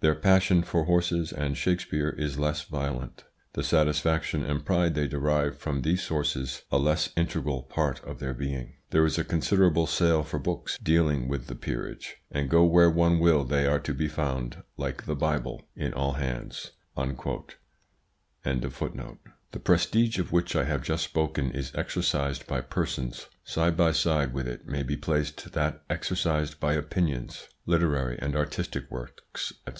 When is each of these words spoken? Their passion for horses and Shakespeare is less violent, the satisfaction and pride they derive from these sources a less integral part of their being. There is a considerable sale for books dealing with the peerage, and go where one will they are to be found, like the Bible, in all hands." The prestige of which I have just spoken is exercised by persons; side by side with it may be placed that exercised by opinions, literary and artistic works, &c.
Their 0.00 0.16
passion 0.16 0.62
for 0.62 0.84
horses 0.84 1.32
and 1.32 1.56
Shakespeare 1.56 2.10
is 2.10 2.38
less 2.38 2.62
violent, 2.62 3.24
the 3.54 3.62
satisfaction 3.62 4.42
and 4.44 4.64
pride 4.66 4.94
they 4.94 5.06
derive 5.06 5.58
from 5.58 5.82
these 5.82 6.02
sources 6.02 6.62
a 6.70 6.78
less 6.78 7.10
integral 7.16 7.62
part 7.62 8.02
of 8.04 8.18
their 8.18 8.34
being. 8.34 8.74
There 8.90 9.04
is 9.06 9.16
a 9.16 9.24
considerable 9.24 9.86
sale 9.86 10.22
for 10.24 10.38
books 10.38 10.76
dealing 10.82 11.28
with 11.28 11.46
the 11.46 11.54
peerage, 11.54 12.16
and 12.32 12.50
go 12.50 12.64
where 12.64 12.90
one 12.90 13.20
will 13.20 13.44
they 13.44 13.64
are 13.66 13.78
to 13.80 13.94
be 13.94 14.08
found, 14.08 14.62
like 14.76 15.06
the 15.06 15.14
Bible, 15.16 15.62
in 15.74 15.94
all 15.94 16.12
hands." 16.14 16.72
The 16.96 17.58
prestige 19.62 20.18
of 20.18 20.32
which 20.32 20.56
I 20.56 20.64
have 20.64 20.82
just 20.82 21.04
spoken 21.04 21.52
is 21.52 21.74
exercised 21.74 22.46
by 22.46 22.60
persons; 22.60 23.28
side 23.44 23.76
by 23.76 23.92
side 23.92 24.32
with 24.34 24.46
it 24.46 24.66
may 24.66 24.82
be 24.82 24.96
placed 24.96 25.52
that 25.52 25.82
exercised 25.88 26.60
by 26.60 26.74
opinions, 26.74 27.48
literary 27.64 28.18
and 28.20 28.36
artistic 28.36 28.88
works, 28.90 29.52
&c. 29.66 29.72